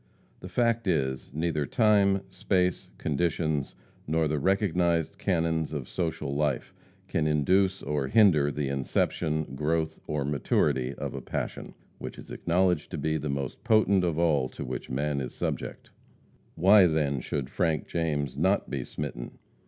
[0.39, 3.75] The fact is, neither time, space, conditions,
[4.07, 6.73] nor the recognized canons of social life,
[7.07, 12.89] can induce or hinder the inception, growth, or maturity of a passion, which is acknowledged
[12.89, 15.91] to be the most potent of all to which man is subject.
[16.55, 19.37] Why, then, should Frank James not be smitten?